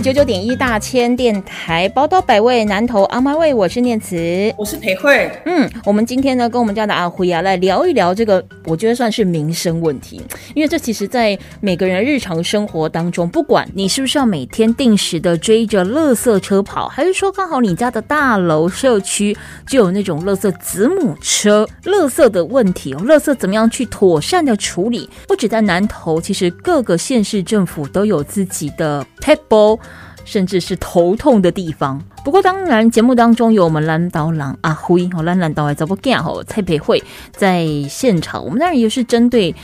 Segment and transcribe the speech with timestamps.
[0.00, 5.30] 九九点一大千电台宝岛百味南投阿妈味，我是念慈，我是裴慧。
[5.46, 10.20] 嗯，我们今天呢，跟我们家的阿辉啊，来聊一聊这个，我觉得算是民生问题，
[10.54, 25.08] 因为这其实在每个人日常生活当中，不管你是不是要每天定时的追着垃圾车跑，还是说刚好你家的大楼社区就有那种垃圾子母车，垃圾的问题哦，垃圾怎么样去妥善的处理？
[25.26, 29.78] 不止在南投，其实各个县市政府都有自己的 table。
[30.26, 31.98] 甚至是头痛的地方。
[32.22, 36.22] 不过，当然节目当中有我们蓝导郎阿辉和蓝蓝导还怎么干？
[36.22, 38.44] 吼，蔡培慧在现场。
[38.44, 39.54] 我们当然也是针对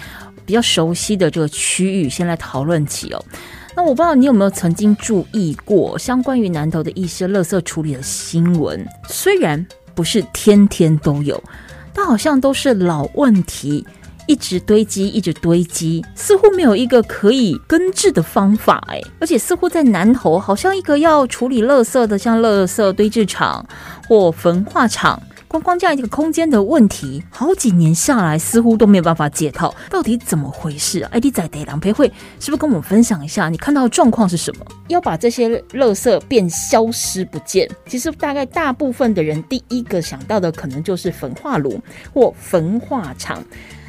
[0.46, 3.22] 比较熟悉的这个区域先来讨论起哦。
[3.74, 8.86] 那我不知道你有没有曾经注意过相关于南投的一些垃圾处理的新闻？
[9.08, 11.42] 虽然不是天天都有，
[11.92, 13.84] 但好像都是老问题。
[14.26, 23.66] 一直堆积，一直堆积，似乎没有一个可以根治的方法哎，而且似乎在南头，好像一个要处理垃圾的，像垃圾堆置场
[24.08, 31.10] 或焚化厂，光光这样一个空间的问题，好几年下来，似乎都没有办法解套，到底怎么回事啊？
[31.12, 32.06] 艾迪仔得梁培慧，
[32.38, 34.64] 是不是跟我们分享一下你看到的状况是什么？
[34.88, 41.80] 要把这些垃圾变消失不见，其实大概大部分的人第一个想到的可能就是焚化炉
[42.14, 43.42] 或焚化厂。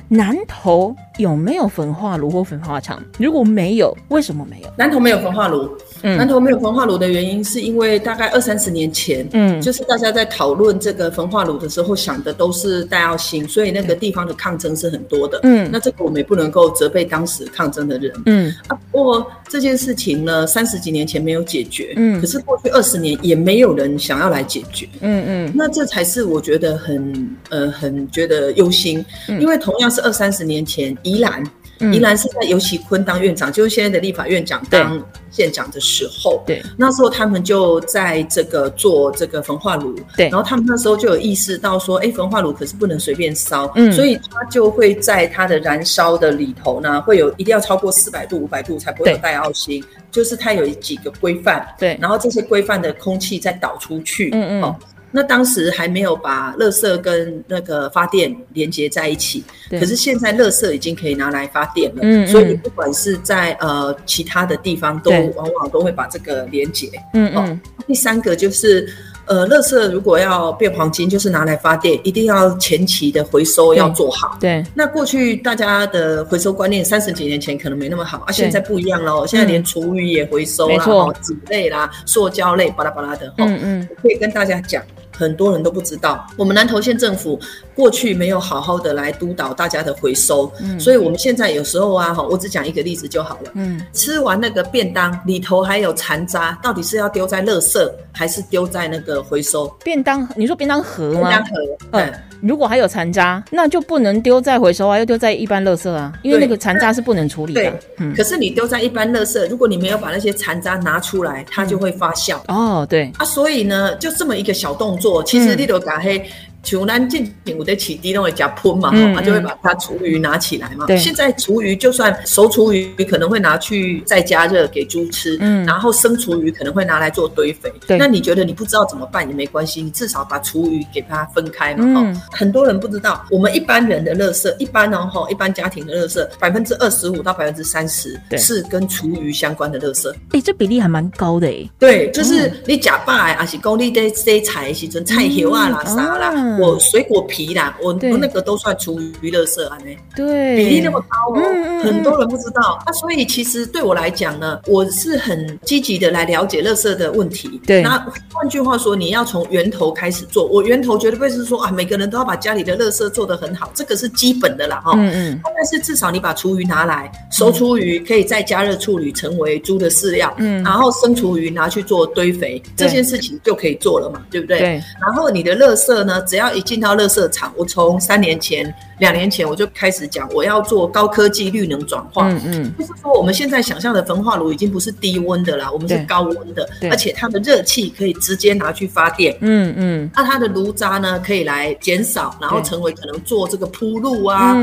[0.09, 3.01] 南投有没有焚化炉或焚化厂？
[3.19, 4.67] 如果没有，为什么没有？
[4.77, 5.69] 南投没有焚化炉。
[6.01, 15.39] 嗯，南投没有焚化炉的原因，是因为大概二三十年前，嗯，就是大家在讨论这个焚化炉的时候，想的都是戴耀星，所以那个地方的抗争是很多的。
[15.43, 18.11] 嗯，那这个我们也不能够责备当时抗争的人。
[18.25, 21.93] 嗯啊，不过这件事情呢，三十几年前没有解决。
[21.95, 24.89] 嗯，可是过去二十年也没有人想要来解决。
[24.99, 29.05] 嗯嗯，那这才是我觉得很呃很觉得忧心，
[29.39, 31.43] 因为同样是二三十年前，宜兰。
[31.91, 54.75] 宜兰是在尤其坤当院长，就是现在的立法院长当县长的时候，对，那时候他们就在这个做这个焚化炉，对，然后他们那时候就有意识到说，哎，焚化炉可是不能随便烧，嗯，所以它就会在它的燃烧的里头呢，会有一定要超过四百度、五百度才不会有带奥星，就是它有几个规范，对，然后这些规范的空气再导出去，嗯嗯。
[55.15, 66.89] 那当时还没有把垃圾跟那个发电连接在一起，可是现在垃圾已经可以拿来发电了，嗯所以你不管是在呃其他的地方，都往往都会把这个连接。
[67.13, 67.61] 嗯嗯。
[67.85, 68.87] 第三个就是，
[69.25, 74.35] 呃，垃圾如果要变黄金，就是拿来发电，一定要前期的回收要做好。
[74.39, 74.63] 对。
[74.73, 83.31] 那过去大家的回收观念，三十几年前可能没那么好，啊，现在不一样喽，现在连厨余也回收啦，纸类啦、塑胶类，巴拉巴拉的。
[83.37, 83.89] 嗯嗯。
[84.01, 84.81] 可以跟大家讲。
[85.15, 87.39] 很多人都不知道，我们南投县政府
[87.75, 99.67] 过去没有好好的来督导大家的回收，嗯，所以我们现在有时候啊，哈，我只讲一个例子就好了，嗯，吃完那个便当里头还有残渣，到底是要丢在垃圾还是丢在那个回收？
[99.83, 101.29] 便当，你说便当盒吗？
[101.29, 101.53] 便当盒，
[101.91, 102.13] 嗯。
[102.43, 107.73] 如果还有残渣，那就不能丢在回收啊，要丢在一般垃圾啊，因为那个残渣是不能处理的。
[107.99, 108.13] 嗯。
[108.13, 112.37] 可是你丢在一般垃圾，如果你没有把那些残渣拿出来，它就会发酵。
[112.49, 113.09] 哦，对。
[113.17, 116.21] 啊，所以呢，就这么一个小动作，其实你都打黑。
[116.63, 120.87] 像咱进前有得起地都会加喷嘛，他就会把它厨余拿起来嘛。
[120.97, 127.71] 现在厨余就算熟厨余可能会拿去再加热给猪吃，嗯，然后生厨余可能会拿来做堆肥。
[127.89, 131.83] 那你觉得你不知道怎么办也没关系，你至少把厨余给它分开嘛。
[131.85, 140.09] 嗯，很多人不知道，我们一般人的垃圾，一般哦吼，一般家庭的垃圾，百分之二十五到百分之三十是跟厨余相关的垃圾。
[140.31, 141.69] 哎，这比例还蛮高的哎。
[141.77, 146.52] 对，就是你假爸还是讲你在在菜的时阵，菜叶啊啦啥啦。
[146.59, 152.79] 我水果皮啦，我我那个都算厨余垃圾啊，呢，对，比例那么高哦，很多人不知道。
[152.85, 157.61] 那所以其实对我来讲呢，我是很积极的来了解垃圾的问题。
[157.65, 157.97] 对，那
[158.31, 160.45] 换句话说，你要从源头开始做。
[160.45, 164.93] 我源头绝对不是说啊，每个人都要把家里的垃圾做得很好，这个是基本的啦，哈。
[164.95, 165.41] 嗯嗯。
[165.55, 174.59] 但是至少你把厨余拿来，熟厨余可以再加热处理成为猪的饲料，嗯，然后生厨余拿去做堆肥，这件事情就可以做了嘛，对不对？
[174.59, 174.83] 对。
[175.01, 182.29] 然后你的垃圾呢，只要要一进到垃圾场，我从三年前、两年前我就开始讲，我要做高科技绿能转化。
[182.29, 189.37] 嗯嗯，就是说我们现在想象的焚化炉已经不是低温的啦，我们是高温的，而且它的热气可以直接拿去发电。
[189.41, 194.53] 嗯嗯，那它的炉渣呢，可以来减少，然后成为可能做这个铺路啊，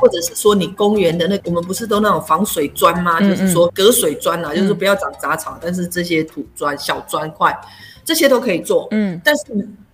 [0.00, 3.18] 或者是说你公园的那我们不是都那种防水砖吗？
[3.20, 7.56] 就是说隔水砖啊，就是不要长杂草，但是这些土砖、小砖块。
[8.04, 9.42] 这些都可以做，嗯，但是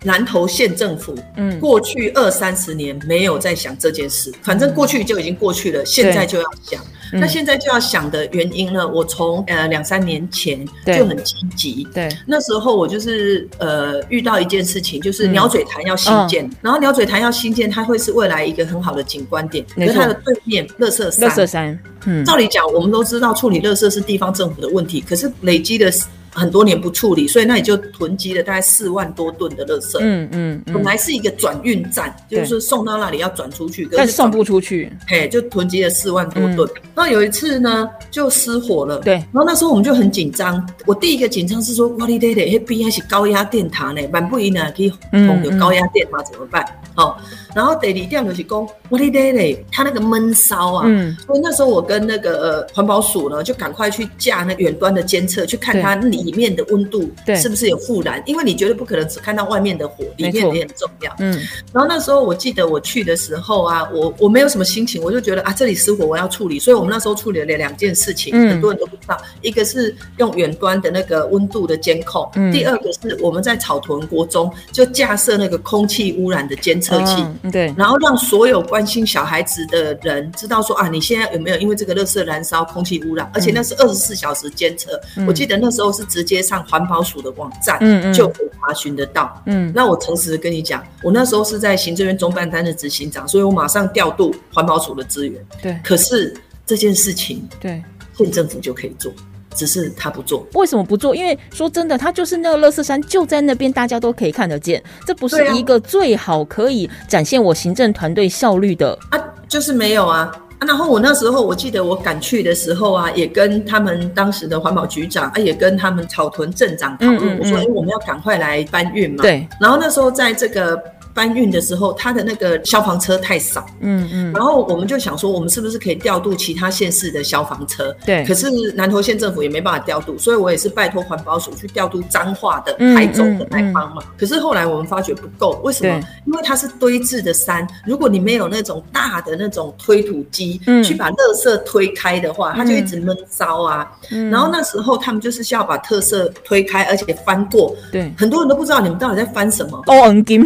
[0.02, 6.82] 南投县政府，嗯，过去二三十年没有在想这件事，反正过去就已经过去了，现在就要想。
[7.12, 8.86] 那现在就要想的原因呢？
[8.86, 21.76] 我从呃两三年前就很积极，对，那时候我就是呃遇到一件事情，就是鸟嘴潭要新建，然后鸟嘴潭要新建，它会是未来一个很好的景观点，可是它的对面乐色山，乐色山，
[22.06, 25.92] 嗯，照理讲，我们都知道处理乐色是地方政府的问题，可是累积的。
[26.32, 29.98] 很多年不处理，所以那里就囤积了大概四万多吨的垃圾。
[30.00, 36.68] 嗯嗯，本来是一个转运站，就是送到那里要转出去，但送不出去，嘿，就囤积了四万多吨。
[36.94, 39.00] 那有一次呢，就失火了。
[39.00, 40.64] 对，然后那时候我们就很紧张。
[40.86, 46.64] 我第一个紧张是说，哇哩咧咧，那边还是高压电塔呢，万不一呢，可以通有高压电塔怎么办？
[46.96, 47.16] 哦，
[47.54, 56.19] 然后第二点就是讲，哇哩咧咧，它那个闷烧啊，嗯所以那时候我跟那个环保署呢，就赶快去架那远端的监测，去看它里。
[56.22, 58.22] 里面的温度是不是有复燃？
[58.26, 61.14] 因为你绝对不可能只看到外面的火，里面也很重要。
[61.18, 61.32] 嗯，
[61.72, 72.52] 然后那时候我记得我去的时候啊，我我没有什么心情，我就觉得啊，这里失火我要处理，所以我们那时候处理了两件事情，很多人都不知道，一个是用远端的那个温度的监控，嗯。
[72.52, 86.04] 第二个是我们在草屯国中就架设那个空气污染的监测器，对，然后让所有关心小孩子的人知道说啊，你现在有没有因为这个热色燃烧空气污染，而且那是二十四小时监测，我记得那时候是。
[86.10, 89.40] 直接上环保署的网站，嗯嗯，就可以查询得到。
[89.46, 95.42] 嗯，那我诚实的跟你讲，我那时候是在行政院中办担任执行长，所以我马上调度环保署的资源。
[95.62, 96.36] 对，可是
[96.66, 97.82] 这件事情，对，
[98.18, 99.12] 县政府就可以做，
[99.54, 100.46] 只是他不做。
[100.54, 101.14] 为什么不做？
[101.14, 104.82] 因为说真的，他就是那个乐色山就在那边，大家都可以看得见。
[105.06, 109.18] 这不是一个最好可以展现我行政团队效率的啊，
[109.48, 110.30] 就是没有啊。
[110.66, 119.46] 然后我那时候，我记得我赶去的时候啊，也跟他们当时的环保局长啊，也跟他们草屯镇长讨论，我说：“哎，我们要赶快来搬运嘛。”对。
[119.60, 120.80] 然后那时候在这个。
[121.14, 127.94] 搬运的时候，他的那个消防车太少，嗯嗯，然后我们就想说，我们是不是可以调度其他县市的消防车？
[128.04, 128.24] 对。
[128.24, 134.04] 可是南投县政府也没办法调度，所以我也是拜托环保署去调度彰化的、台中的来帮忙。
[134.18, 136.00] 可是后来我们发觉不够，为什么？
[136.26, 143.90] 因为它是堆置的山，如果你没有那种大的那种推土机去把垃圾推开的话，它就一直闷烧啊。
[144.30, 147.74] 然后那时候他们就是需要把特色推开，而且翻过。
[147.90, 148.12] 对。
[148.16, 149.82] 很多人都不知道你们到底在翻什么。
[149.86, 150.44] 哦，很金。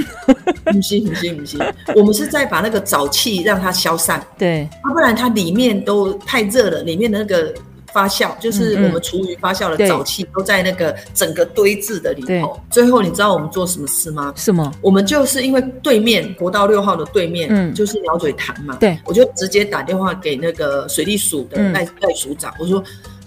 [0.65, 1.61] 不行不行不行，
[1.95, 7.55] 我们是在把那个沼气让它消散，对，要不然它里面都太热了，里面的那个
[7.93, 12.59] 发酵，就是我们厨余发酵的沼气都在那个整个堆置的里头。
[12.71, 14.33] 最后你知道我们做什么事吗？
[14.37, 14.73] 什么？
[14.81, 22.83] 我们就是因为对面国道六号的对面，嗯，就是鸟嘴潭嘛，对，我就直接打电话给那个水利署的赖赖署长，我说。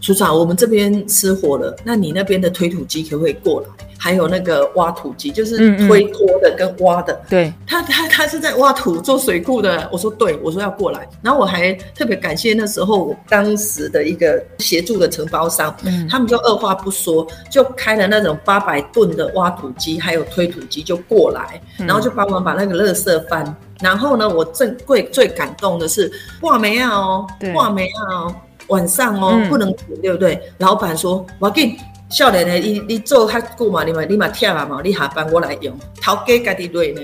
[0.07, 3.67] 署长，我们这边失火了，那你那边的推土机可不可以过来？
[3.99, 7.19] 还有那个挖土机，就是推拖的跟挖的。
[7.27, 9.89] 对，他他他是在挖土做水库的。
[9.91, 11.09] 我说对，我说要过来。
[11.21, 15.75] 然后我还特别感谢那时候我当时的一个协助的承包商，
[16.09, 23.53] 他们就二话不说就开了那种八百吨的挖土机，还有推土机就过来，然后就帮忙把那个垃圾翻。
[23.81, 26.09] 然后呢，我最最最感动的是
[26.39, 28.35] 挂煤啊哦，挂煤啊哦。
[28.67, 30.39] 晚上哦，不能停，对不对？
[30.59, 31.75] 老板说：“我给
[32.09, 37.01] 少年的，你你做较久嘛，你嘛你嘛忝啊嘛，你下班我来用，头家家己累呢。”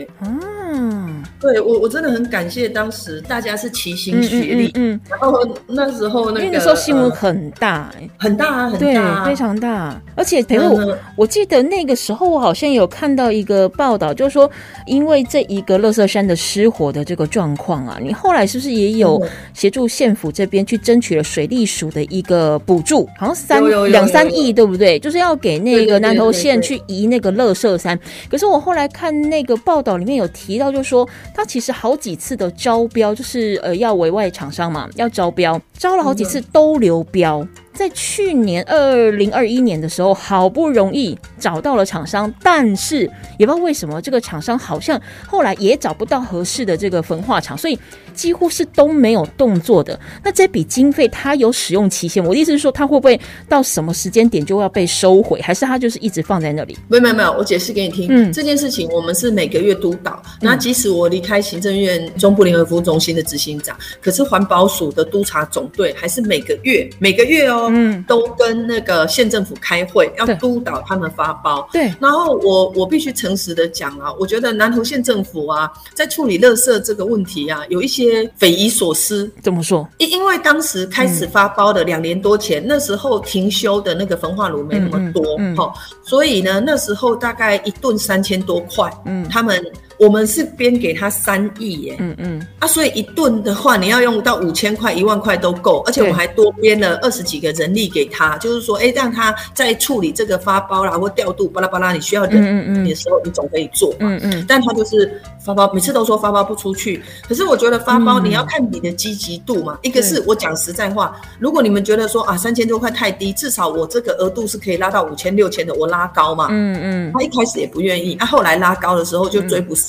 [1.44, 10.02] 对我，我真的很感谢当时大家是齐心协力，嗯，然后那时候那个，因为那时候新闻很大，很大啊，很大，非常大。
[10.16, 14.50] 而且陪我，我记得那个时候我好像有看到一个报道，就是说
[14.86, 19.22] 因为这一个乐色山的失火的这个状况啊，你后来是不是也有
[19.54, 24.98] 协助县府这边去争取了水利署的一个补助，好像三两三亿，对不对？
[24.98, 28.00] 就是要给那个南投县去移那个乐色山。
[28.32, 31.06] 可是我后来看那个报道里面有提到，就是说。
[31.34, 37.46] 他其实好几次的招标，就是呃要委外厂商嘛，要招标，招了好几次都流标。
[37.74, 47.78] 在去年二零二一年的时候，好不容易找到了厂商，但是也不知道为什么这个厂商好像后来也找不到合适的这个焚化厂，所以
[48.14, 50.00] 几乎是都没有动作的。
[50.24, 52.24] 那这笔经费它有使用期限？
[52.24, 56.78] 我的意思是说，它会不会到什么时间点就要被收回，还是它就是一直放在那里？
[56.88, 58.08] 没有没有没有，我解释给你听。
[58.10, 60.22] 嗯，这件事情我们是每个月督导。
[60.40, 71.68] 那即使我离开行政院中部联合服务中心的执行长，可是环保署的督察总队还是每个月每个月哦，嗯，都跟那个县政府开会，要督导他们发包。
[71.72, 79.32] 对，然后我我必须诚实的讲啊，我觉得南投县政府啊，在处理垃圾这个问题啊，有一些匪夷所思。
[79.42, 79.88] 怎么说？
[79.98, 89.64] 因因为当时开始发包的两年多前，那时候停修的那个焚化炉没那么多，哈，所以呢，那时候大概一顿三千多块，嗯，他们。
[89.98, 119.83] 我们是编给他三亿耶，嗯嗯，啊，所以一顿的话，你要用到五千块、一万块都够，而且我还多编了二十几个人力给他，就是说，哎，让他在处理这个发包啦或调度巴拉巴拉，你需要人的时候，你总可以做嘛，嗯嗯，但他就是发包，每次都说发包不出去，可是我觉得发包你要看你的积极度嘛，一个是我讲实在话，如果你们觉得说啊三千多块太低，至少我这个额度是可以拉到五千六千的，我拉高嘛，嗯嗯，他一开始也不愿意，啊，后来拉高的时候就追不上。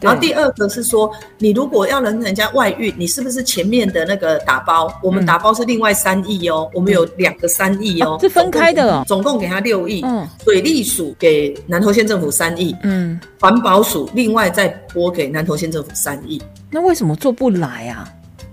[0.00, 4.92] 然后第二个是说，你如果要人人家外遇，你是不是前面的那个打包？
[5.02, 10.02] 我们打包是另外三亿哦，我们有两个三亿哦，是分开的，总共给他六亿。
[10.04, 16.40] 嗯，水利署给南投县政府三亿，嗯，环保署另外再拨给南投县政府三亿。
[16.70, 18.08] 那为什么做不来啊？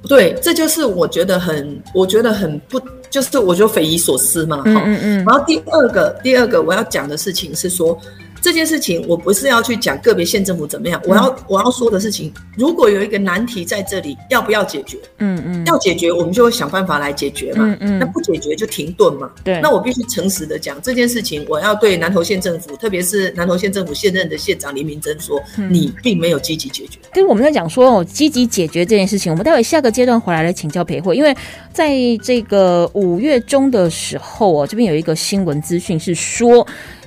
[0.08, 4.62] 对，这就是我觉得很，我觉得很不，就是我觉得匪夷所思嘛。
[4.66, 5.26] 嗯嗯嗯。
[5.26, 7.98] 然后第二个，第二个我要讲的事情是说。
[8.46, 15.00] 这件事情我不是要去讲个别县政府怎么样，我要我要说的事情，如果有一个难题在这里，要不要解决？
[15.18, 17.66] 嗯嗯，要解决，我们就会想办法来解决嘛。
[17.66, 19.32] 嗯嗯，那不解决就停顿嘛。
[19.44, 27.00] 对，那我必须诚实的讲这件事情，我要对南投县政府，特别是南投县政府现任的县长林明珍说，你并没有积极解决。
[27.12, 31.36] 跟我们在讲说哦，积极解决这件事情，我们待会下个阶段回来来请教裴慧，因为
[31.74, 36.64] 在这个五月中的时候哦，这边有一个新闻资讯是说。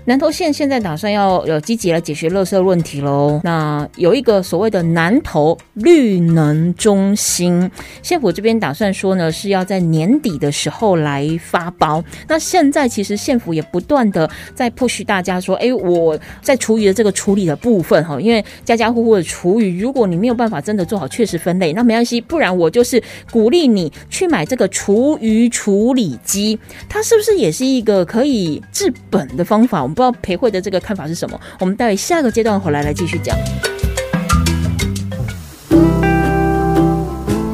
[0.09, 3.43] 南投县现在打算要有积极来解决垃圾问题喽。
[3.45, 7.71] 那有一个所谓的南投绿能中心，
[8.03, 12.03] 县府这边打算说呢，是要在年底的时候来发包。
[12.27, 29.87] 那现在其实县府也不断的在 push 大家说，哎，我在厨余的这个处理的部分哈，因为家家户户的厨余，如果你没有办法真的做好确实分类，那没关系，不然我就是鼓励你去买这个厨余处理机，它是不是也是一个可以治本的方法？
[29.99, 31.37] 不知道裴慧的这个看法是什么？
[31.59, 33.37] 我们待会下个阶段回来来继续讲。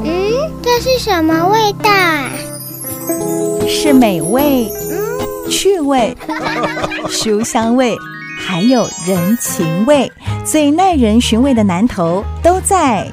[0.05, 1.91] 嗯，这是什么味道？
[3.67, 6.15] 是美味、嗯趣味、
[7.09, 7.97] 书香味，
[8.39, 10.13] 还有人情味，
[10.45, 13.11] 最耐人寻味的南头都在。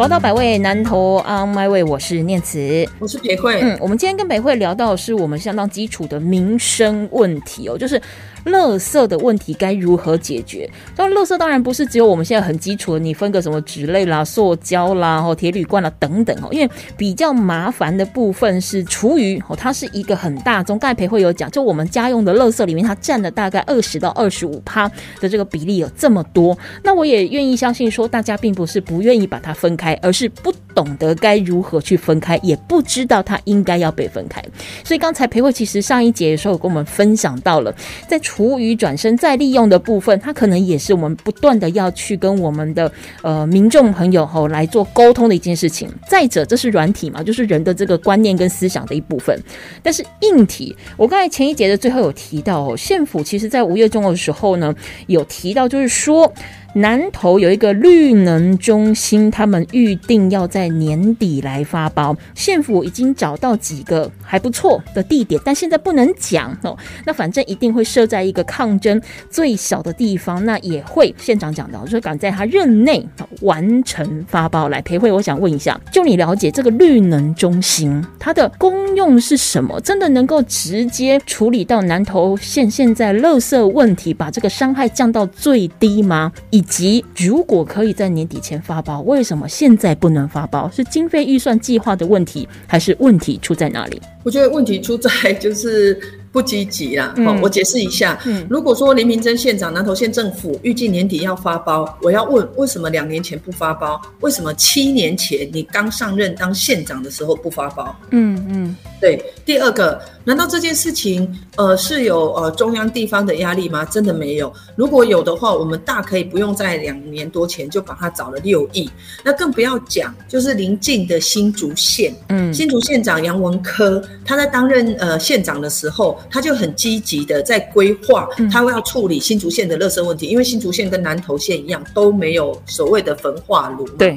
[0.00, 3.60] 宝岛百味，南投 On My Way，我是念慈，我是裴慧。
[3.60, 8.00] 嗯，我们今天跟北慧聊到的是我们相当基础的民生问题哦，就是。
[8.44, 10.68] 垃圾的问题该如何解决？
[10.96, 16.48] 那，垃圾当然不是只有我们现在很基础的，你分个什么纸类啦、塑胶啦、或铁铝罐啦等等哦。
[16.50, 20.78] 因为比较麻烦的部分是厨余哦，它是一个很大宗。
[20.78, 24.88] 刚才裴会有讲，就我们家用的垃圾里面，它占了大概二十到二十五趴
[25.20, 26.56] 的这个比例有这么多。
[26.82, 34.42] 那我也愿意相信说，大家并不是不愿意把它分开，而是不懂得该如何去分开，也不知道它应该要被分开。
[34.84, 37.74] 所以刚才培慧其实上一节的时候跟我们分享到了，
[38.08, 42.90] 在厨余转身再利用的部分，它可能也是我们不断的要去跟我们的
[43.22, 45.90] 呃民众朋友吼来做沟通的一件事情。
[46.08, 49.36] 再者，这是软体嘛，就是人的这个观念跟思想的一部分。
[49.82, 54.72] 但是硬体，我刚才前一节的最后有提到哦，县府其实在五月中的时候呢，
[55.08, 56.32] 有提到就是说。
[56.74, 62.16] 南投有一个绿能中心，他们预定要在年底来发包。
[62.34, 66.76] 县府已经找到几个还不错的地点，但现在不能讲哦。
[67.04, 73.04] 那反正一定会设在一个抗争最小的地方，那也会县长讲到，说赶在他任内
[73.40, 75.10] 完成发包来陪会。
[75.10, 79.80] 我想问一下，就你了解这个绿能中心，它的功用是什么？
[79.80, 86.30] 真的能够直接处理到南投县现在垃圾问题，把这个伤害降到最低吗？
[86.50, 90.70] 以及如果可以在年底前发包，为什么现在不能发包？
[90.70, 94.00] 是经费预算计划的问题，还是问题出在哪里？
[94.22, 95.98] 我觉得问题出在就是
[96.30, 97.14] 不积极啦。
[97.16, 98.18] 嗯，我解释一下。
[98.26, 104.00] 嗯，如果说林明珍县长、南投县政府预计年底要发包，我要问为什么两年前不发包？
[104.20, 107.96] 为什么七年前你刚上任当县长的时候不发包？
[108.10, 109.22] 嗯嗯，对。
[109.46, 109.98] 第二个，
[110.30, 113.84] 难道这件事情呃是有呃中央地方的压力吗？
[113.86, 114.52] 真的没有。
[114.76, 118.88] 如果有的话，我们大可以不用在两年多前就把它找了六亿。
[119.24, 126.20] 那更不要讲，就是临近的新竹县，嗯，新竹县长杨文科，他在担任呃县长的时候。
[126.30, 134.16] 他就很积极的在规划，他会要处理新竹县的垃圾问题，因为新竹县跟南投县一样都没有所谓的焚化炉嘛，对，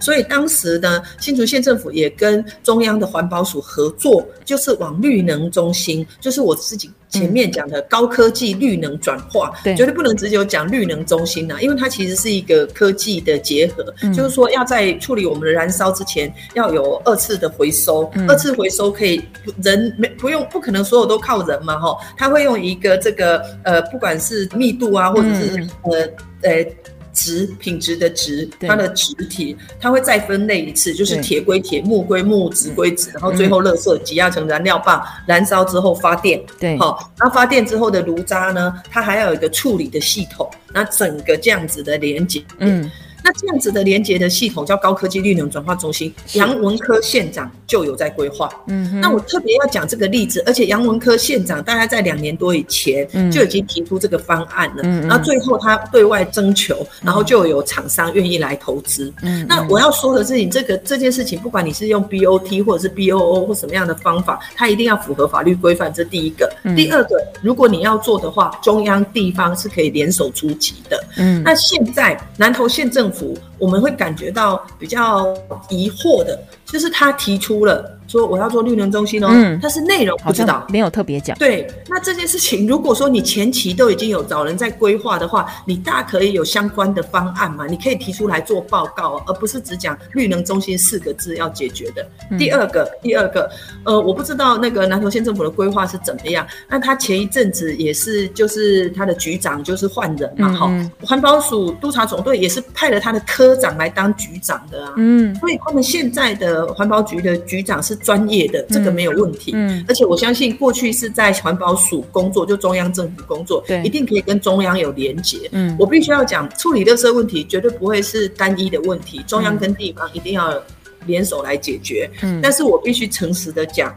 [0.00, 6.90] 所以当时呢，新竹县政府也跟中央的环保署合作，就是往绿能中心，就是我自己。
[7.12, 19.22] 前面讲的高科技绿能转化，对，绝对不能只有讲绿能中心呐，因为它其实是一个科技的结合，就是说要在处理我们的燃烧之前，要有二次的回收，二次回收可以
[19.62, 26.66] 人没不用，不可能所有都靠人嘛，哈，他会用一个这个呃，不管是密度啊，或者是呃呃。
[27.12, 36.42] 值品质的值，它的值体，它会再分类一次，就是铁归铁，木归木，纸归纸，然后最后垃圾挤压成燃料棒，燃烧之后发电。
[36.58, 42.42] 对，好，那发电之后的炉渣呢，它还要有一个处理的系统，那整个这样子的连接。
[42.58, 42.90] 嗯。
[43.24, 48.50] 那这样子的连接的系统叫高科技绿能转化中心，杨文科县长就有在规划。
[48.66, 54.82] 嗯，那我特别要讲这个例子，而且杨文科县长大概在两年多以前就已经提出这个方案了。
[54.82, 59.12] 嗯，然后最后他对外征求，然后就有厂商愿意来投资。
[59.22, 65.92] 嗯，那我要说的是，你这个这件事情，不管你是用 BOT 或者是 BOO 或什么样的方法，它一定要符合法律规范。
[65.92, 66.50] 这第一个。
[66.64, 71.04] 嗯第二个，如果你要做的话，中央地方是可以联手出击的。
[71.18, 73.11] 嗯，那现在南投县政府，
[73.58, 75.32] 我们会感觉到比较
[75.68, 76.38] 疑惑的，
[76.72, 77.98] 就是他提出了。
[78.08, 79.28] 说我要做绿能中心哦，
[79.62, 81.38] 但是内容不知道，没有特别讲。
[81.38, 92.06] 对，那这件事情，如果说你前期都已经有找人在规划的话，你大可以有相关的方案嘛，你可以提出来做报告，而不是只讲绿能中心四个字要解决的。
[92.36, 93.48] 第二个，第二个，
[93.84, 96.46] 呃，我不知道那个南投县政府的规划是怎么样。
[96.68, 107.96] 那他前一阵子也是，就是他的局长就是换人嘛，哈，环保署督察总队也是派了他的科长来当局长的啊，嗯，所以他们现在的环保局的局长是。
[108.02, 120.60] 专业的这个没有问题，嗯，而且我相信过去是在环保署工作，就中央政府工作，对，一定可以跟中央有连结，嗯，我必须要讲，处理垃圾问题绝对不会是单一的问题，中央跟地方一定要
[121.06, 123.94] 联手来解决，嗯，但是我必须诚实的讲，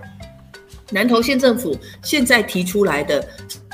[0.91, 3.27] 南投县政府现在提出来的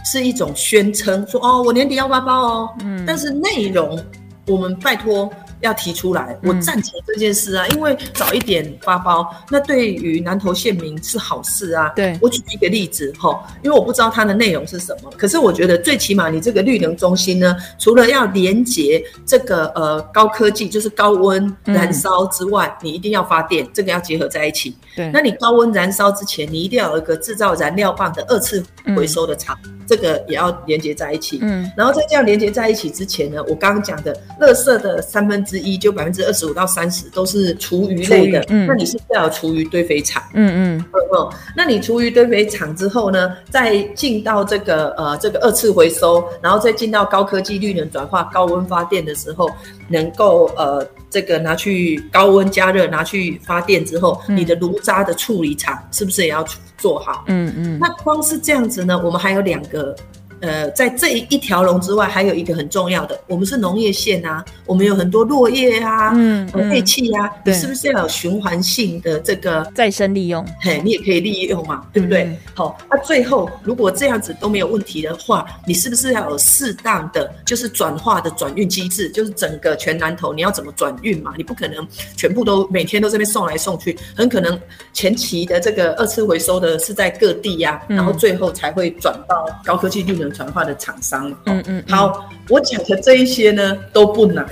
[0.05, 3.99] 是一种宣称，说哦，我年底要发包哦，嗯，但是内容
[4.47, 5.29] 我们拜托。
[5.61, 11.89] 要提出来，我赞成这件事啊，因为早一点发包，那对于南投县民是好事啊。
[11.95, 24.75] 对，我举一个例子哈，因为我不知道它的内容是什么，可是我觉得最起码你这个绿能中心呢，除了要连接这个呃高科技，就是高温燃烧之外，你一定要发电，这个要结合在一起。
[24.95, 28.63] 对，那你高温燃烧之前，你一定要有一个制造燃料棒的二次
[28.95, 29.57] 回收的厂。
[29.91, 49.49] 这个也要连接在一起，嗯，然后在这样连接在一起之前呢，我刚刚讲的，垃圾的三分之一就百分之二十五到三十都是厨余类的，嗯，那你是要有厨余堆肥厂，嗯嗯，嗯那你厨余堆肥厂之后呢，再进到这个呃这个二次回收，然后再进到高科技绿能转化高温发电的时候，
[49.89, 56.43] 能够呃这个拿去高温加热拿去发电之后，你的炉渣的处理厂是不是也要
[56.77, 57.25] 做好？
[57.27, 59.95] 嗯嗯，那光是这样子呢，我们还有两个。
[60.41, 70.43] 呃，在这一条龙之外，还有一个很重要的，我们是农业县啊，我们有很多落叶啊，嗯，废气啊，你是不是要有循环性的这个再生利用？
[70.59, 72.35] 嘿，你也可以利用嘛，对不对？
[72.55, 79.07] 好，那最后如果这样子都没有问题的话，你是不是要有适当的就是转化的转运机制？
[79.11, 81.33] 就是整个全南投你要怎么转运嘛？
[81.37, 84.59] 你不可能全部都每天都这边送来送去，很可能
[84.91, 90.30] 前期的这个二次回收的是在各地呀，然后最后才会转到高科技绿能。
[90.31, 94.45] 转化的厂商，嗯嗯，好，我讲的这一些呢都不难，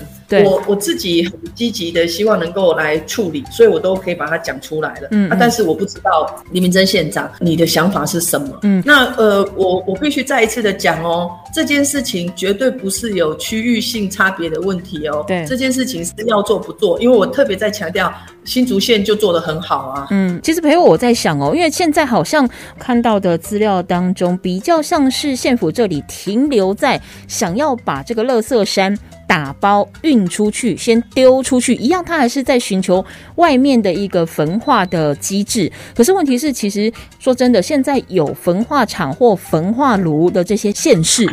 [0.45, 18.13] 我我自己很积极的希望能够来处理，所以我都可以把它讲出来了，嗯，但是我不知道李明珍县长你的想法是什么，嗯，那呃，我我必须再一次的讲哦，这件事情绝对不是有区域性差别的问题哦，对，这件事情是要做不做，因为我特别在强调。
[18.45, 20.07] 新竹县就做的很好啊。
[20.09, 28.97] 嗯，其实陪我我在想哦，因为现在好像看到的资料当中，比较像是县府这里停留在想要把这个乐色山。
[29.29, 35.71] 打包运出去，先丢出去，一样，他还是在寻求外面的一个焚化的机制。
[35.95, 41.31] 可是问题是，其实说真的，现在有焚化厂或焚化炉的这些县市。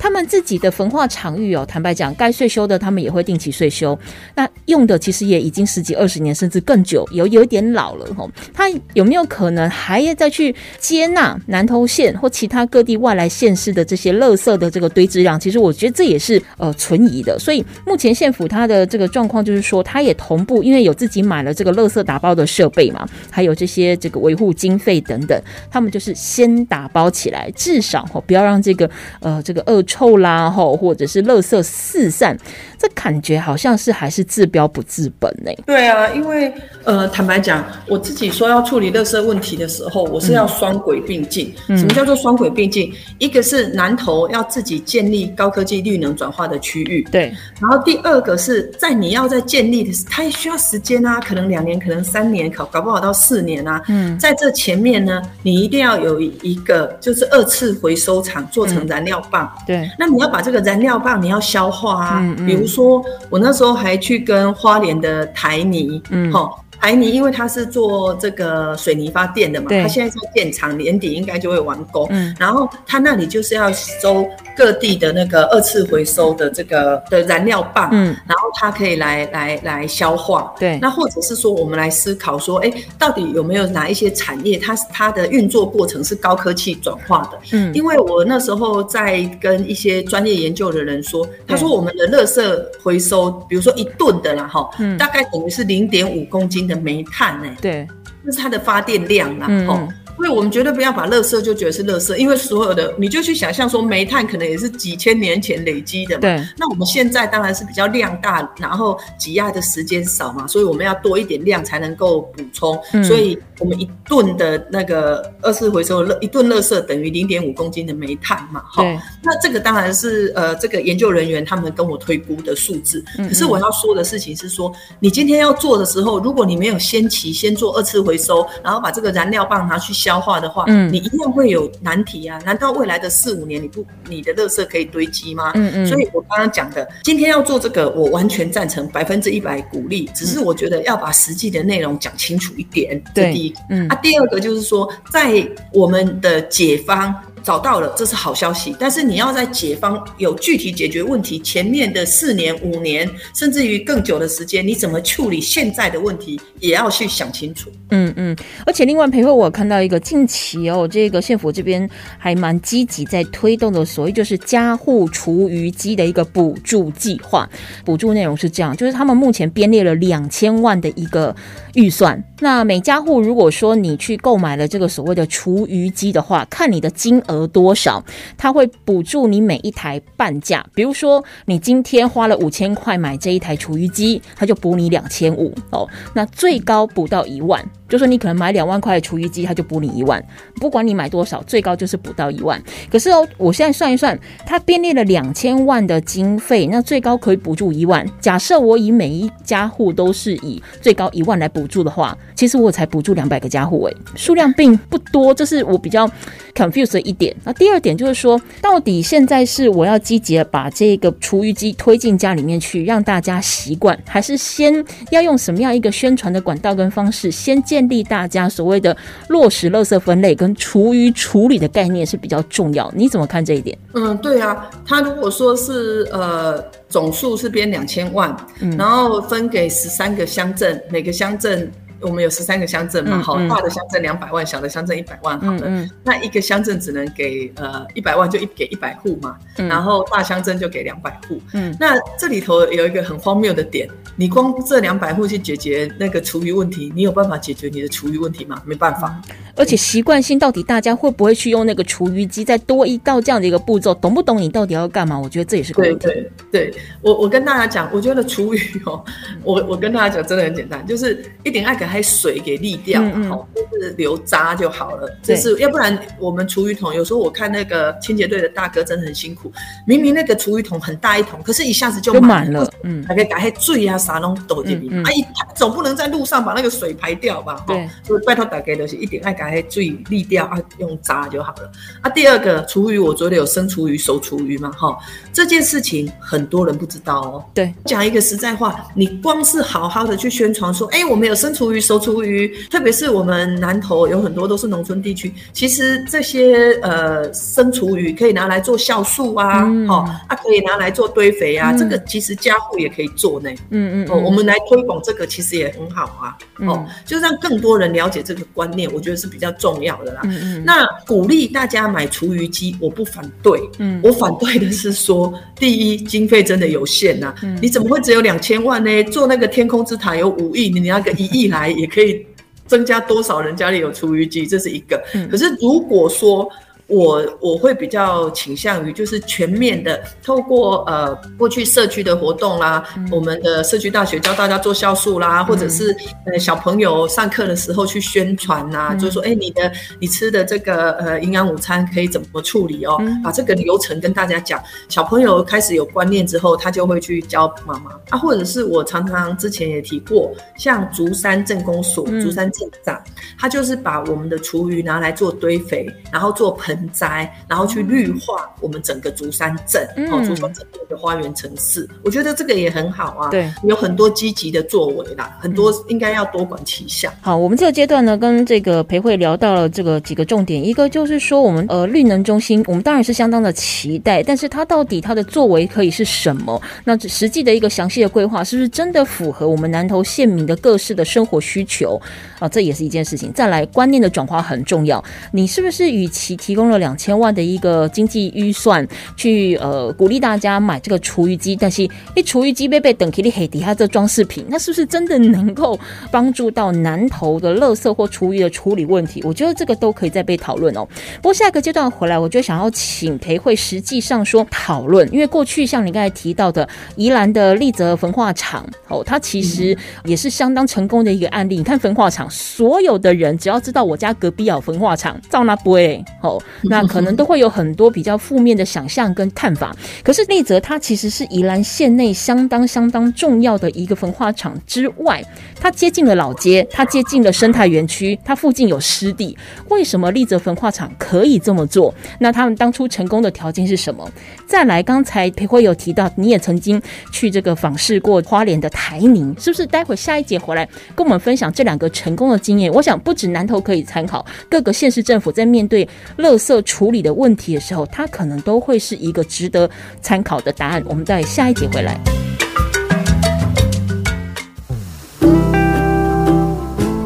[0.00, 3.96] 他们自己的焚化场域哦，坦白讲，该税收的他们也会定期税收。
[4.34, 8.30] 那用的其实也已经十几二十年，甚至更久，有有点老了吼。
[8.54, 15.38] 他有没有可能还要再去接纳南投县或其他各地外来县市的这些垃圾的这个堆置量？
[15.38, 17.38] 其实我觉得这也是呃存疑的。
[17.38, 25.38] 所以目前县府它的这个状况就是说，它也同步，因为有自己买了这个垃圾打包的设备嘛，还有这些这个维护经费等等，
[25.70, 29.84] 他们就是先打包起来，至少吼不要让这个呃这个恶。
[29.90, 32.38] 臭啦吼，或者是垃圾四散，
[32.78, 35.50] 这感觉好像是还是治标不治本呢。
[35.66, 36.52] 对啊，因为
[36.84, 41.52] 呃，坦白讲，我自己说要处理垃圾问题的时候，我是要双轨并进。
[41.66, 42.92] 什么叫做双轨并进？
[43.18, 47.32] 一个是南投要自己建立高科技绿能转化的区域，对。
[47.60, 53.82] 然后第二个是在你要在建立的，它也需要时间啊，可能两年，可能三年，搞搞不好到四年啊。
[53.88, 59.79] 嗯，在这前面呢，你一定要有一个就是二次回收厂做成燃料棒，对。
[59.98, 66.64] 那你要把这个燃料棒你要消化啊，比如说我那时候还去跟花莲的台泥，嗯，好。
[66.82, 72.06] 台泥因为它是做这个水泥发电的嘛，它现在在建厂，年底应该就会完工。
[72.08, 74.26] 嗯，然后它那里就是要收
[74.60, 80.52] 各地的那个二次回收的这个的燃料棒，嗯，然后它可以来来来消化。
[80.58, 87.38] 对，那或者是说我们来思考说，哎，到底有没有哪一些产业，它它的运作过程是高科技转化的？
[87.52, 96.60] 嗯，因为我那时候在跟一些专业研究的人说，他说我们的垃圾回收，比如说一吨的啦，哈，大概等于是零点五公斤。
[96.70, 97.48] 的煤炭呢？
[97.60, 97.88] 对，
[98.22, 99.46] 那是它的发电量啦。
[99.66, 99.88] 哦，
[100.20, 106.20] 所以我们绝对不要把垃圾就觉得是垃圾，因为所有的你就去想象说，煤炭可能也是几千年前累积的嘛。
[106.20, 112.78] 对，那我们现在当然是比较量大，然后挤压的时间少嘛，所以我们要多一点量才能够补充。
[113.02, 113.38] 所以。
[113.60, 118.82] 我们一吨的那个二次回收垃一顿垃圾等于零点五公斤的煤炭嘛，哈，
[119.22, 123.04] 那这个当然是呃这个研究人员他们跟我推估的数字。
[123.18, 132.38] 可是我要说的事情是说，你今天要做的时候，如果你没有先期先做二次回收，然后把这个燃料棒拿去消化的话，嗯，你一样会有难题啊。
[132.46, 135.52] 难道未来的四五年你不你的垃圾可以堆积吗？
[135.54, 135.86] 嗯嗯。
[135.86, 140.08] 所以我刚刚讲的，今天要做这个，我完全赞成，百分之一百鼓励。
[140.14, 142.98] 只是我觉得要把实际的内容讲清楚一点。
[143.14, 143.52] 对。
[143.68, 147.14] 嗯，啊，第二个就是说，在我们的解方。
[147.42, 148.74] 找到了，这是好消息。
[148.78, 157.70] 但是你要在解方有具体解决问题，前面的四年、五年，甚至于更久的时间，你怎么处理现在的问题，也要去想清楚。
[157.90, 158.36] 嗯嗯。
[158.66, 167.48] 而且另外，陪会我看到一个近期哦，这个县府这边还蛮积极在推动的，所谓就是家户厨余机的一个补助计划。
[167.84, 171.34] 补助内容是这样，就是他们目前编列了两千万的一个
[171.74, 172.22] 预算。
[172.40, 177.20] 那每家户如果说你去购买了这个所谓的厨余机的话，看你的金。
[177.28, 178.02] 额多少？
[178.36, 180.66] 他会补助你每一台半价。
[180.74, 185.88] 比如说，你今天花了五千块买这一台厨余机，他就补你两千五哦。
[186.14, 187.64] 那最高补到一万。
[187.88, 190.24] 就说你可能买两万块的厨余机，他就补你一万，
[190.60, 192.62] 不管你买多少，最高就是补到一万。
[192.88, 198.08] 可是哦，我现在算一算，他编列了两千万的经费，那最高可以补助一万。
[198.20, 206.10] 假设我以每一家户都是以最高一万来补补助的话，其实我才补助两百个家户，诶，数量并不多，这是我比较
[206.54, 207.36] confused 的一点。
[207.44, 218.96] 那第二点就是说，到底现在是我要积极的把这个厨余机推进家里面去，让大家习惯，还是先要用什么样一个宣传的管道跟方式，先建立大家所谓的
[219.28, 223.76] 落实垃圾分类跟厨余处理的概念是比较重要，你怎么看这一点？
[223.92, 228.36] 嗯，对啊，他如果说是呃总数是编两千万，
[228.76, 231.70] 然后分给十三个乡镇，每个乡镇。
[232.00, 241.40] 我们有十三个乡镇嘛，好大的乡镇两百万，小的乡镇一百万，好的，那一个乡镇只能给呃一百万，就一给一百户嘛，然后大乡镇就给两百户。
[241.52, 248.60] 嗯，那这里头有一个很荒谬的点，你光这两百户去解决那个厨余问题，你有办法解决你的厨余问题吗？
[248.64, 249.20] 没办法。
[249.56, 254.38] 而且习惯性到底大家会不会去用那个厨余机，再多一道这样的一个步骤，懂不懂？
[254.38, 255.18] 你到底要干嘛？
[255.18, 256.06] 我觉得这也是个问题。
[256.06, 259.04] 对对对，我我跟大家讲，我觉得厨余哦，
[259.42, 265.10] 我我跟大家讲真的很简单，就是一点爱给它水给沥掉，好，就是留渣就好了。
[265.22, 269.52] 就是要不然我们厨余桶有时候我看那个清洁队的大哥真的很辛苦，
[269.86, 275.12] 明明那个厨余桶很大一桶，可是一下子就满了，嗯，还可以打开最啊啥弄倒进去，哎，
[275.54, 277.56] 总不能在路上把那个水排掉吧？
[277.66, 277.74] 哈，
[278.04, 281.70] 所以拜托大家的是一点爱改黑注意沥掉啊，用渣就好了。
[282.02, 284.96] 啊，第二个厨余，我昨天有生厨余、熟厨余嘛，哈，
[285.32, 287.44] 这件事情很多人不知道哦。
[287.54, 303.50] 对，讲一个实在话，你光是好好的去宣传说，哎，我们有生厨余、熟厨余，特别是我们南投有很多都是农村地区，其实这些呃生厨余可以拿来做酵素啊，哦，啊可以拿来做堆肥啊，这个其实家户也可以做呢。
[303.70, 310.20] 嗯嗯，哦，我们来推广这个其实也很好啊，哦，就让更多人了解这个观念，我觉得是比较重要的啦。
[310.24, 313.60] 嗯嗯，那鼓励大家买厨余机，我不反对。
[313.78, 317.34] 嗯，我反对的是说，第一，经费真的有限呐。
[317.42, 319.02] 嗯，你怎么会只有两千万呢？
[319.04, 322.26] 做那个天空之塔有五亿，你拿个一亿来也可以
[322.66, 324.46] 增加多少人家里有厨余机？
[324.46, 325.02] 这是一个。
[325.14, 326.48] 嗯，可是如果说。
[326.90, 353.00] 我我会比较倾向于就是全面的透过呃过去社区的活动啦，我们的社区大学教大家做酵素啦，或者是呃小朋友上课的时候去宣传呐，就是说哎你的你吃的这个呃营养午餐可以怎么处理哦，把这个流程跟大家讲，小朋友开始有观念之后，他就会去教妈妈啊，或者是我常常之前也提过，像竹山镇公所、竹山镇长，
[353.38, 356.79] 他就是把我们的厨余拿来做堆肥，然后做盆。
[356.88, 363.28] 栽，然后去绿化我们整个竹山镇，哦，竹山镇的花园城市，我觉得这个也很好啊。
[363.30, 367.12] 对，有很多积极的作为啦，很多应该要多管齐下。
[367.20, 376.60] 好，我们这个阶段呢，跟这个裴慧聊到了这个几个重点，一个就是说，我们呃绿能中心，我们当然是相当的期待，但是它到底它的作为可以是什么？
[376.84, 382.00] 那实际的一个详细的规划，是不是真的符合我们南投县民的各式的生活需求
[382.38, 382.48] 啊？
[382.48, 383.32] 这也是一件事情。
[383.32, 386.78] 再来，观念的转化很重要，你是不是与其提供了？
[386.78, 395.78] 两千万的一个经济预算，去呃鼓励大家买这个厨余机，但是一厨余机被被等起你黑底下这装饰品，那是不是真的能够
[396.10, 399.20] 帮助到南投的垃圾或厨余的处理问题？
[399.24, 400.86] 我觉得这个都可以再被讨论哦。
[401.16, 411.56] 不过下一个阶段回来，我就想要请裴慧实际上说讨论，因为过去像你刚才提到的宜兰的丽泽焚化厂哦，它其实也是相当成功的一个案例。
[411.56, 416.40] 你看焚化厂，所有的人只要知道我家隔壁有焚化厂，照那不会哦。
[416.68, 419.74] 那可能都会有很多比较负面的想象跟看法。
[420.04, 425.24] 可是丽泽它其实是宜兰县内相当相当重要的一个焚化厂之外，
[425.58, 429.36] 它接近了老街，它接近了生态园区，它附近有湿地。
[429.68, 431.94] 为什么丽泽焚化厂可以这么做？
[432.18, 434.06] 那他们当初成功的条件是什么？
[434.46, 436.80] 再来，刚才裴辉有提到，你也曾经
[437.12, 439.70] 去这个访视过花莲的台宁，是不是？
[439.70, 442.72] 待会下一节回来跟我们分享这两个成功的经验。
[442.72, 446.62] 我想不止南投可以参考，各个县市政府在面对垃圾。
[446.62, 449.68] 处理的问题的时候，它可能都会是一个值得
[450.00, 450.82] 参考的答案。
[450.86, 451.98] 我们在下一节回来。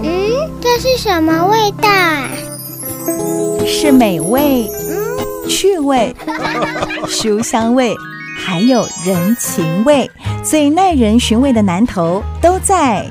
[0.03, 1.89] 嗯，这是什么味道？
[3.67, 6.15] 是美味、嗯趣味、
[7.09, 7.95] 书香味，
[8.39, 10.11] 还有人情味，
[10.43, 13.07] 最耐人寻味的南头都在。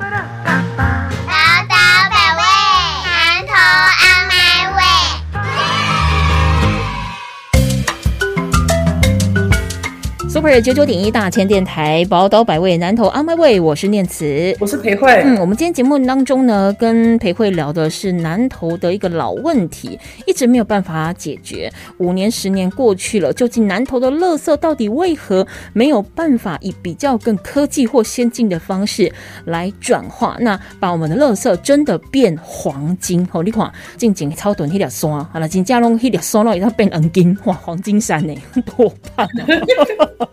[10.62, 15.10] 九九点一大千电台宝岛百味南投阿麦味，我是念慈，我是裴慧。
[15.24, 21.72] 嗯，我们今天节目当中呢，跟裴慧聊的是南投的一个老问题，一直没有办法解决。
[21.98, 29.12] 五年、十年过去了，究竟南投的垃圾到底为何没有办法以比较更科技或先进的方式
[29.46, 30.38] 来转化？
[30.40, 33.28] 那把我们的垃圾真的变黄金？
[33.32, 38.36] 哦，你看，近景超短一条山，好了，金加龙一条山了，也要变黄金，哇，黄金山呢，
[38.78, 39.28] 多棒！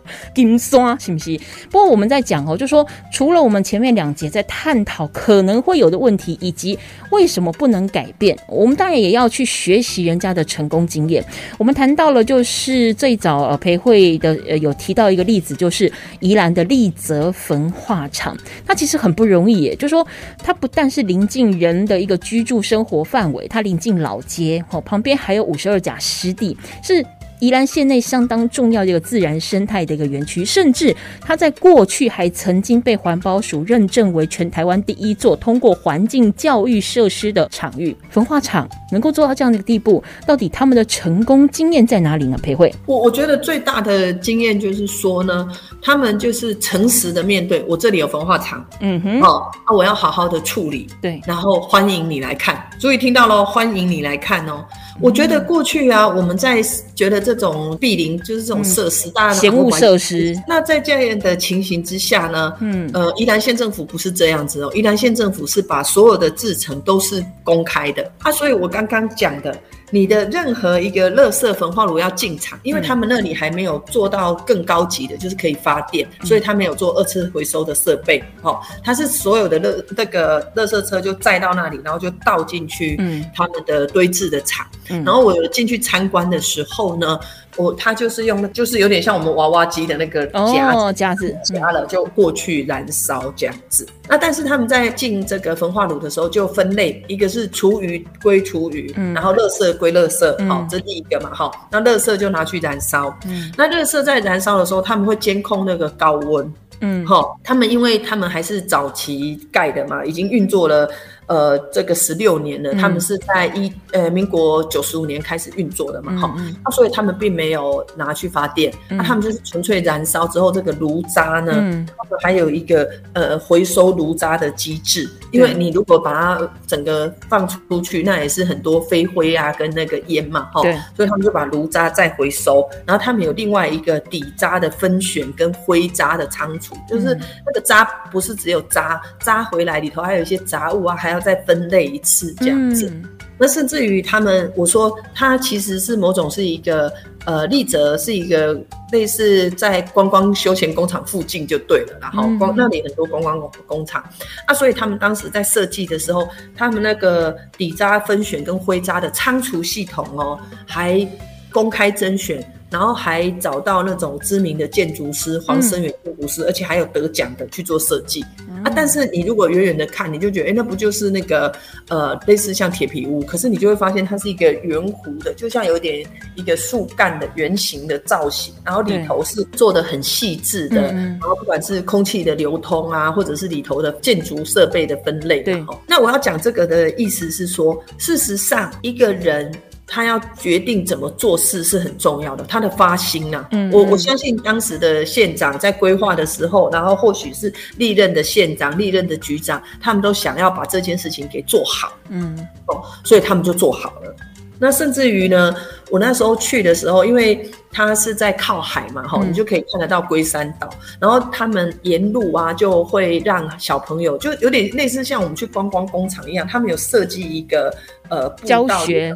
[0.33, 1.39] 金刷是不是？
[1.69, 6.77] 不过我们在讲哦，就说除了我们前面两节在探讨可能会有的问题，以及
[7.11, 11.23] 为什么不能改变，我们当然也要去学习人家的成功经验。
[11.57, 20.05] 我们谈到了，就是最早呃培会的呃有提到一个例子，就是宜兰的丽泽焚化厂， 它其实很不容易，就是说
[20.37, 27.05] 它不但是临近人的一个居住生活范围，它临近老街哦，旁边还有五十二甲湿地是。
[27.41, 37.97] 宜兰县内相当重要的一个自然生态的一个园区，甚至它在过去还曾经被环保署认证为全台湾第一座通过环境教育设施的场域。
[38.11, 42.37] 焚化厂能够做到这样的一个地步，到底他们的成功经验在哪里呢？
[42.43, 45.47] 裴慧，我我觉得最大的经验就是说呢，
[45.81, 54.63] 他们就是诚实的面对，我这里有焚化厂，嗯哼，哦，啊，我要好好的处理，对，然后欢迎你来看，注意听到喽，欢迎你来看哦。
[54.99, 56.61] 我觉得过去啊，我们在
[56.95, 60.35] 觉得这种避邻就是这种设施，大家闲物设施。
[60.47, 69.57] 那在这样的情形之下呢，嗯，呃，宜兰县政府不是这样子哦，宜兰县政府是把所有的制程都是公开的啊，所以我刚刚讲的。
[69.91, 78.23] 你的任何一个垃圾焚化炉要进场，因为他们那里还没有做到更高级的，就是可以发电，所以他没有做二次回收的设备。
[78.41, 82.97] 哦，它是所有的垃那个垃圾车就载到那里，然后就倒进去
[83.35, 84.65] 他们的堆置的厂。
[84.87, 87.19] 然后我进去参观的时候呢。
[87.57, 93.85] 我他就是用，就是有点像我们娃娃机的那个夹子夹子，夹了就过去燃烧这样子。
[94.07, 101.51] 那但是他们在进这个焚化炉的时候就分类，一个是厨余归厨余，然后垃圾归垃圾，好，这第一个嘛，哈。
[101.69, 110.89] 那垃圾就拿去燃烧，嗯，那垃圾在燃烧的时候，他们会监控那个高温，嗯，哈，他们因为他们还是早期盖的嘛，已经运作了。
[111.31, 121.53] 呃，这个十六年了，他们是在一呃民国九十五年开始运作的嘛，哈，那所以他们并没有拿去发电，那他们就是纯粹燃烧之后，这个炉渣呢，
[121.97, 130.61] 他们还有一个呃回收炉渣的机制，因为你如果把它整个放出去，那也是很多飞灰啊跟那个烟嘛，哈，
[130.97, 141.20] 所以他们就把炉渣再回收，然后他们有另外一个底渣的分选跟灰渣的仓储，就是那个渣不是只有渣，渣回来里头还有一些杂物啊，还要。
[141.21, 142.91] 再分类一次这样子，
[143.37, 146.91] 那甚至于他们，我说它其实是某种是一个
[147.25, 148.59] 呃，立泽是一个
[148.91, 154.03] 类似在观光休闲工厂附近就对了，然后光那里很多观光工厂，
[154.45, 161.07] 啊，所以他们当时在设计的时候，他们那个底渣分选跟灰渣的仓储系统哦，还
[161.51, 162.43] 公开甄选。
[162.71, 168.21] 然后还找到那种知名的建筑师黄生远建筑师，而且还有得奖的去做设计
[168.63, 168.71] 啊。
[168.73, 171.53] 但是你如果远远的看，你就觉得，哎，那不就是那个
[171.89, 173.21] 呃，类似像铁皮屋？
[173.23, 176.05] 可是你就会发现它是一个圆弧的，就像有点
[176.35, 178.53] 一个树干的圆形的造型。
[178.63, 185.41] 然后里头是做的很细致的，然后不管是空气的流通啊，或者是里头的建筑设备的分类。
[185.41, 189.51] 对，那我要讲这个的意思是说，事实上一个人。
[189.93, 204.15] 他要决定怎么做事是很重要的，他的发心呐，我我相信当时的县长在规划的时候，然后或许是历任的县长、历任的局长，他们都想要把这件事情给做好，嗯，哦，所以他们就做好了。
[204.57, 205.53] 那甚至于呢，
[205.89, 210.69] 我那时候去的时候，因为他是在靠海嘛，哈，你就可以看得到龟山岛，
[211.01, 217.75] 然后他们沿路啊就会让小朋友，就有点类似像我们去观光工厂一样，他们有设计一个
[218.07, 219.13] 呃教学。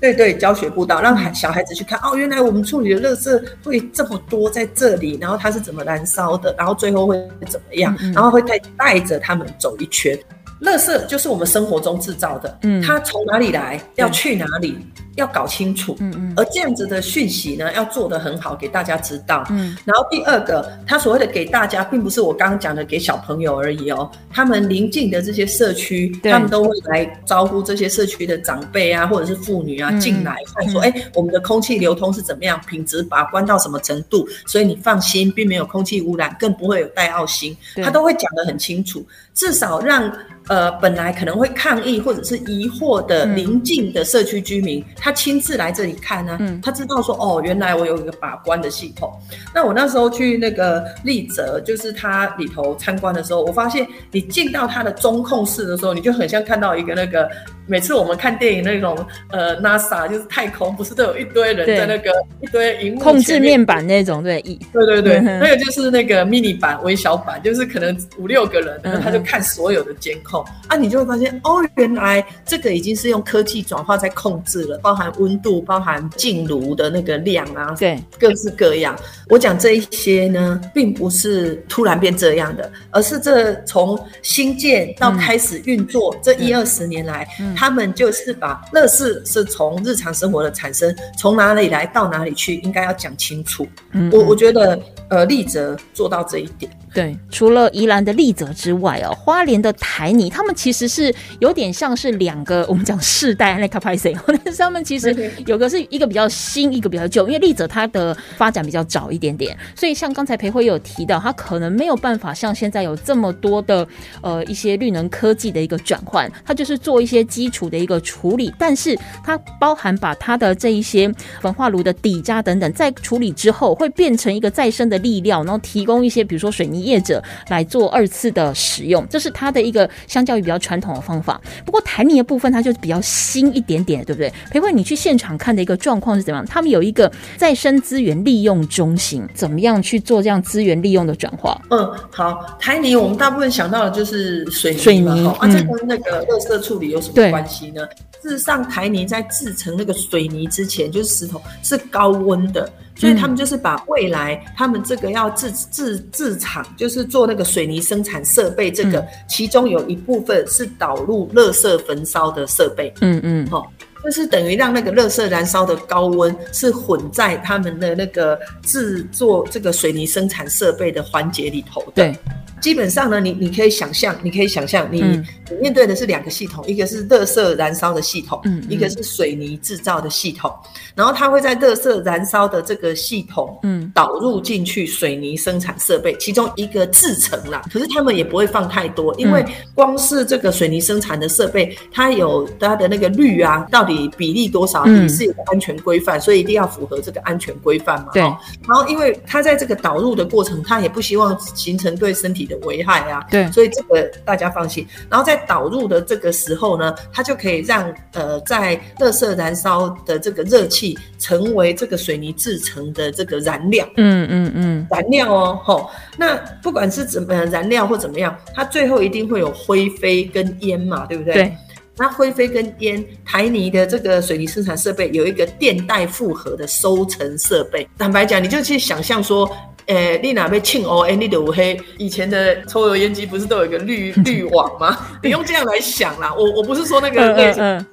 [0.00, 7.16] 对对，教学步道让孩小孩子去看哦，原来我们处理的垃圾会这么多在这里，然后它是怎么燃烧的，然后最后会
[7.48, 10.18] 怎么样，然后会带带着他们走一圈。
[10.60, 14.78] 垃圾就是我们生活中制造的，嗯，它从哪里来，要去哪里，
[15.16, 39.04] 要搞清楚，嗯嗯，而这样子的讯息呢，要做得很好，给大家知道，嗯，然后第二个，他所谓的给大家，并不是我刚刚讲的给小朋友而已哦，他们邻近的这些社区，他们都会来招呼这些社区的长辈啊，或者是妇女啊进来看，说，哎，我们的空气流通是怎么样，品质把关到什么程度，所以你放心，并没有空气污染，更不会有带奥星，他都会讲得很清楚，
[39.36, 40.12] 至少让。
[40.48, 49.12] 呃，本来可能会抗议或者是疑惑的邻近的社区居民，他亲自来这里看呢，他知道说，哦，原来我有一个把关的系统。
[49.52, 57.28] 那我那时候去那个立泽，就是他里头参观的时候，我发现你进到他的中控室的时候，你就很像看到一个那个。
[57.68, 58.96] 每次我们看电影那种，
[59.32, 78.96] 呃，NASA 就是太空，不是都有一堆人在那个一堆荧幕控制面板那种，对，对对对，那个就是那个 mini 版、微小版，就是可能五六个人，然后他就看所有的监控啊，你就会发现哦，原来这个已经是用科技转化在控制了，包含温度、包含进炉的那个量啊，对，各式各样。
[79.28, 87.26] 我讲这一些呢，并不是突然变这样的，而是这从新建到开始运作这一二十年来。
[87.56, 93.66] 他们就是把乐事是从日常生活的产生，从哪里来到哪里去，应该要讲清楚。
[94.12, 96.70] 我我觉得，呃，立泽做到这一点。
[96.94, 107.26] 对，除了宜兰的丽泽之外哦，花莲的台泥，他们其实是有点像是两个我们讲世代那卡派谁，但 是他们其实有个是一个比较新，一个比较旧。
[107.26, 113.86] 因为丽泽它的发展比较早一点点，所以像刚才裴辉有提到，它可能没有办法像现在有这么多的
[114.20, 126.76] 呃一些绿能科技的一个转换，它就是做一些基础的一个处理，但是它包含把它的这一些焚化炉的底渣等等，在处理之后会变成一个再生的力料，然后提供一些比如说水泥。
[126.86, 131.40] 业者来做二次的使用，这是它的一个相较于比较传统的方法。
[131.64, 134.32] 不过台泥的部分，它就比较新一点点，对不对？
[134.50, 136.46] 裴慧，你去现场看的一个状况是怎么样？
[136.46, 141.60] 他们有一个再生资源利用中心，怎么样去做这样资源利用的转化？
[141.70, 147.82] 嗯，好，台泥我们大部分想到的就是水泥，水泥啊，这跟那个垃圾处理有什么关系呢？
[148.26, 152.68] 事实上，台泥在制成那个水泥之前，就是石头是高温的。
[152.96, 162.92] 所以他们就是把未来他们这个要制制制厂，就是做那个水泥生产设备，这个其中有一部分是导入垃圾焚烧的设备。
[163.02, 163.64] 嗯嗯，哦，
[164.02, 171.92] 就是等于让那个垃圾燃烧的高温是混在他们的那个制作这个水泥生产设备的环节里头的。
[171.94, 172.16] 对。
[172.60, 180.50] 基本上呢，你你可以想象，你可以想象，你你面对的是两个系统，一个是热色燃烧的系统，嗯，一个是水泥制造的系统，
[180.94, 189.44] 然后它会在热色燃烧的这个系统，嗯，导入进去水泥生产设备，其中一个制成啦，可是他们也不会放太多，因为
[189.74, 198.22] 光是这个水泥生产的设备，它有它的那个氯啊，到底比例多少，也是有个安全规范，所以一定要符合这个安全规范嘛，对。
[198.22, 202.46] 然后因为它在这个导入的过程，它也不希望形成对身体。
[202.46, 204.86] 的危害啊，对，所以这个大家放心。
[205.10, 213.86] 然后在导入的这个时候呢，它就可以让呃，在热色燃烧的这个热气成为这个水泥制成的这个燃料。
[213.96, 215.90] 嗯嗯嗯，燃料哦，吼。
[216.16, 221.34] 那不管是怎么燃料或怎么样，它最后一定会有灰飞跟烟嘛，对不对？
[221.34, 221.56] 对。
[221.98, 227.88] 那灰飞跟烟，台泥的这个水泥生产设备有一个电带复合的收成设备。
[227.96, 229.50] 坦白讲，你就去想象说。
[229.86, 231.02] 诶，你哪被庆哦？
[231.02, 234.98] 诶，你的乌黑以前的抽油烟机不是都有一个滤 滤网吗？
[235.22, 237.86] 你用这样来想啦，我我不是说那个类似，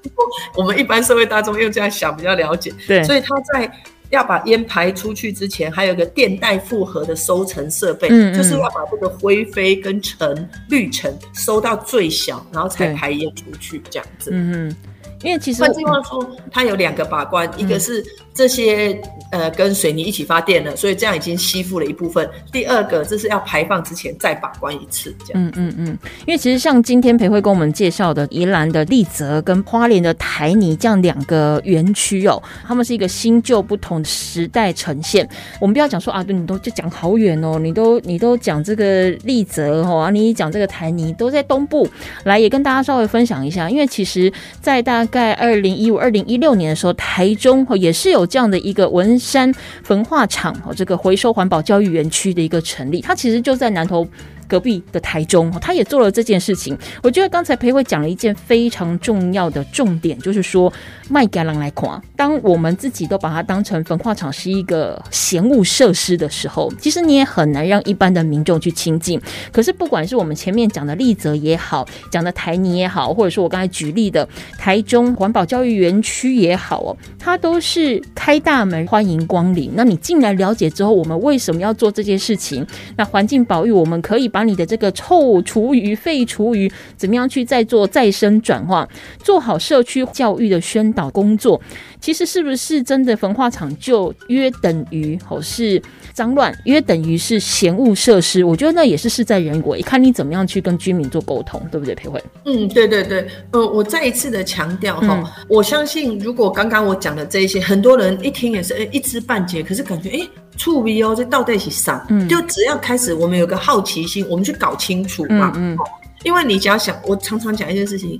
[0.55, 2.73] 我们一般社会大众用这样想比较了解。
[2.87, 3.71] 对，所以他在
[4.09, 14.31] 要把烟排出去之前，还有个电带复合的收成设备，嗯，就是要把这个灰飞跟尘滤尘收到最小，然后才排烟出去这样子。
[14.33, 14.75] 嗯嗯。
[15.23, 18.03] 因为其实换句话说，它有两个把关，一个是
[18.33, 18.99] 这些
[19.31, 25.43] 呃跟水泥一起发电了，所以这样已经吸附了一部分；第二个这是要排放之前再把关一次，这样。
[25.43, 25.97] 嗯嗯嗯。
[26.25, 35.27] 因为其实像今天裴慧跟我们介绍的宜兰的丽泽跟花莲的台泥这样两个园区哦，他们是一个新旧不同的时代呈现。
[35.61, 41.87] 我们不要讲说啊，对，你都就讲好远哦，你都你都讲这个丽泽哦，你讲这个台泥都在东部，
[42.23, 45.03] 来也跟大家稍微分享一下，因为其实在大。
[45.13, 49.53] 概二零一五、二零一六年的时候，台中也是有这样的一个文山
[49.83, 54.07] 焚化厂哦，这个回收环保教育园区的一个成立，它其实就在南头。
[54.53, 56.77] 隔壁的台中，他也做了这件事情。
[57.01, 60.71] 我觉得刚才裴伟讲了一件非常重要的重点，就是说
[61.09, 61.99] 卖给人来夸。
[62.15, 69.19] 当我们自己都把它当成焚化厂是一个闲物设施的时候，其实你也很难让一般的民众去亲近。
[69.51, 74.29] 可是不管是我们前面讲的丽泽也好，讲的台泥也好，或者说我刚才举例的
[74.59, 79.71] 台中环保教育园区也好哦，它都是开大门欢迎光临。
[79.73, 82.63] 那你进来了解之后，我们为什么要做这件事情？
[82.95, 88.87] 那环境保育，我们可以把你的这个臭厨余、废厨余，怎么样去再做再生转化？
[89.23, 91.61] 做好社区教育的宣导工作，
[91.99, 95.81] 其实是不是真的焚化厂就约等于哦是
[96.13, 98.43] 脏乱，约等于是嫌恶设施？
[98.43, 101.93] 我觉得那也是事在人为，看你怎么样去跟居民做沟通，对不对？
[101.95, 110.27] 裴慧，嗯，对对对，呃，我再一次的强调哈，我相信如果刚刚我讲的这一些，很多人一听也是哎一知半解，可是感觉哎。
[110.55, 115.51] 触鼻哦，这倒在一起上，就只要开始，我们有个好奇心，我们去搞清楚嘛。
[115.55, 115.75] 嗯，
[116.23, 118.19] 因为你只要想，我常常讲一件事情。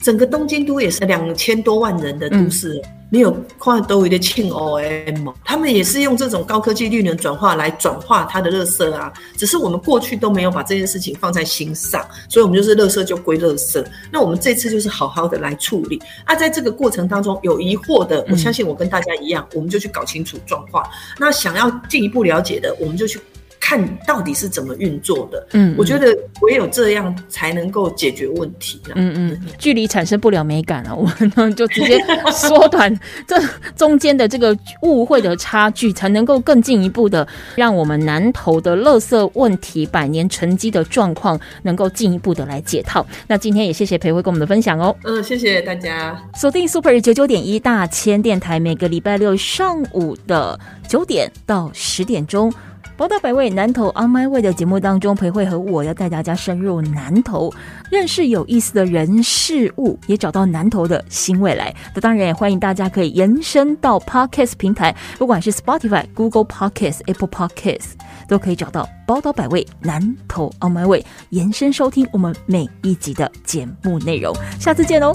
[0.00, 13.82] 整个东京都也是两千多万人的都市，你有看都有的庆 OM 他们也是用这种高科技绿能转化来转化它的垃圾啊，只是我们过去都没有把这件事情放在心上，所以我们就是垃圾就归垃圾。
[14.10, 16.02] 那我们这次就是好好的来处理。
[16.24, 20.84] 啊，在这个过程当中有疑惑的，我相信我跟大家一样，我们就去搞清楚状况。
[21.18, 23.18] 那想要进一步了解的，我们就去。
[23.66, 25.46] 看到底是怎么运作的？
[25.52, 28.78] 嗯，我觉得唯有这样才能够解决问题。
[28.94, 31.98] 嗯嗯，距离产生不了美感了， 我们就直接
[32.30, 32.94] 缩短
[33.26, 33.40] 这
[33.74, 43.06] 中间的这个误会的差距，才能够更进一步的让我们南投的垃圾问题百年沉积的状况能够进一步的来解套。
[43.28, 44.94] 那今天也谢谢裴辉跟我们的分享哦。
[45.04, 46.22] 嗯，谢谢大家。
[46.34, 52.52] 锁定 Super 九九点一大千电台，每个礼拜六上午的九点到十点钟。
[52.96, 57.52] 宝岛百味南投 On My Way 的节目当中，裴慧和我要带大家深入南投，
[57.90, 61.74] 认识有意思的人事物，也找到南投的新未来。
[61.92, 67.94] 那当然也欢迎大家可以延伸到 Podcast 平台，不管是 Spotify、Google Podcast、Apple Podcast，
[68.28, 74.32] 都可以找到宝岛百味南投 On My Way，延伸收听我们每一集的节目内容。
[74.60, 75.12] 下次见喽！